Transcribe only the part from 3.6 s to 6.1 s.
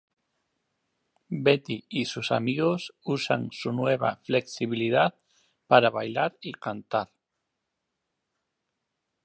nueva flexibilidad para